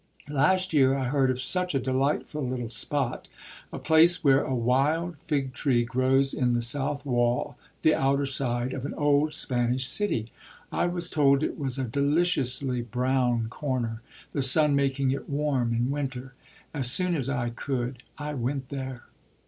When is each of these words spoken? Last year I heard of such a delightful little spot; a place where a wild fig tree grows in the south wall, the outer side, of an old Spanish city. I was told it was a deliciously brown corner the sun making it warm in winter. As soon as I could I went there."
Last 0.31 0.73
year 0.73 0.95
I 0.97 1.03
heard 1.03 1.29
of 1.29 1.39
such 1.39 1.75
a 1.75 1.79
delightful 1.79 2.41
little 2.41 2.69
spot; 2.69 3.27
a 3.71 3.77
place 3.77 4.23
where 4.23 4.43
a 4.43 4.55
wild 4.55 5.19
fig 5.19 5.53
tree 5.53 5.85
grows 5.85 6.33
in 6.33 6.53
the 6.53 6.61
south 6.63 7.05
wall, 7.05 7.55
the 7.83 7.93
outer 7.93 8.25
side, 8.25 8.73
of 8.73 8.83
an 8.83 8.95
old 8.95 9.31
Spanish 9.35 9.85
city. 9.85 10.31
I 10.71 10.87
was 10.87 11.07
told 11.11 11.43
it 11.43 11.55
was 11.59 11.77
a 11.77 11.83
deliciously 11.83 12.81
brown 12.81 13.47
corner 13.49 14.01
the 14.33 14.41
sun 14.41 14.75
making 14.75 15.11
it 15.11 15.29
warm 15.29 15.71
in 15.71 15.91
winter. 15.91 16.33
As 16.73 16.89
soon 16.89 17.13
as 17.13 17.29
I 17.29 17.51
could 17.51 18.01
I 18.17 18.33
went 18.33 18.69
there." 18.69 19.03